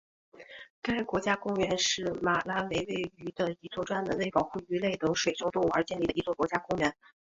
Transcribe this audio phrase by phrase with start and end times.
[0.81, 6.95] 该国家公园是马拉维位于的一座专门为保护鱼类等水生动物而建立的一座国家公园。